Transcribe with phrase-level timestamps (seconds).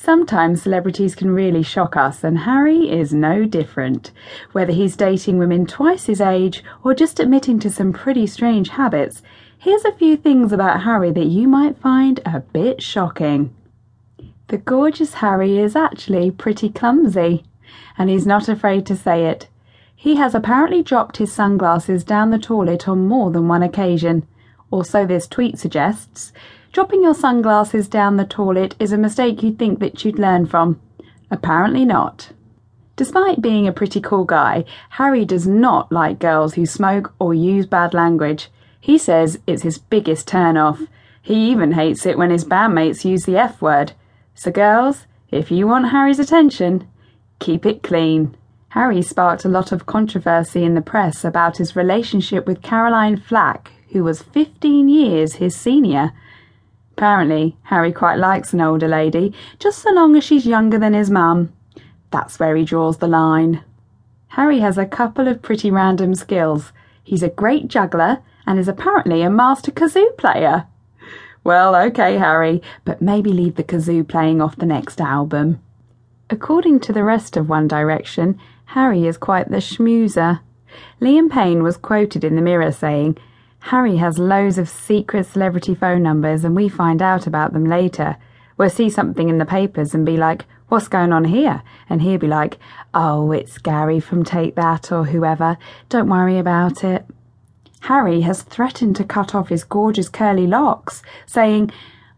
[0.00, 4.12] Sometimes celebrities can really shock us, and Harry is no different.
[4.52, 9.22] Whether he's dating women twice his age or just admitting to some pretty strange habits,
[9.58, 13.52] here's a few things about Harry that you might find a bit shocking.
[14.46, 17.42] The gorgeous Harry is actually pretty clumsy,
[17.98, 19.48] and he's not afraid to say it.
[19.96, 24.28] He has apparently dropped his sunglasses down the toilet on more than one occasion,
[24.70, 26.32] or so this tweet suggests.
[26.72, 30.80] Dropping your sunglasses down the toilet is a mistake you'd think that you'd learn from.
[31.30, 32.30] Apparently not.
[32.96, 37.64] Despite being a pretty cool guy, Harry does not like girls who smoke or use
[37.64, 38.50] bad language.
[38.80, 40.82] He says it's his biggest turn off.
[41.22, 43.92] He even hates it when his bandmates use the F word.
[44.34, 46.88] So, girls, if you want Harry's attention,
[47.38, 48.36] keep it clean.
[48.70, 53.72] Harry sparked a lot of controversy in the press about his relationship with Caroline Flack,
[53.90, 56.12] who was 15 years his senior.
[56.98, 61.12] Apparently, Harry quite likes an older lady, just so long as she's younger than his
[61.12, 61.52] mum.
[62.10, 63.62] That's where he draws the line.
[64.30, 66.72] Harry has a couple of pretty random skills.
[67.04, 68.18] He's a great juggler
[68.48, 70.66] and is apparently a master kazoo player.
[71.44, 75.62] Well, okay, Harry, but maybe leave the kazoo playing off the next album.
[76.30, 80.40] According to the rest of One Direction, Harry is quite the schmoozer.
[81.00, 83.18] Liam Payne was quoted in the Mirror saying,
[83.60, 88.16] Harry has loads of secret celebrity phone numbers and we find out about them later.
[88.56, 91.62] We'll see something in the papers and be like, What's going on here?
[91.88, 92.58] And he'll be like,
[92.92, 95.56] Oh, it's Gary from Take That or whoever.
[95.88, 97.06] Don't worry about it.
[97.82, 101.70] Harry has threatened to cut off his gorgeous curly locks, saying,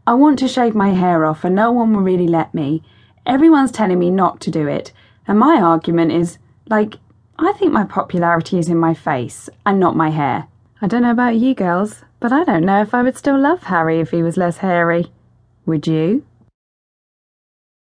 [0.06, 2.82] I want to shave my hair off and no one will really let me.
[3.26, 4.92] Everyone's telling me not to do it.
[5.28, 6.96] And my argument is, like,
[7.38, 10.48] I think my popularity is in my face and not my hair.
[10.82, 13.64] I don't know about you girls, but I don't know if I would still love
[13.64, 15.12] Harry if he was less hairy.
[15.66, 16.24] Would you?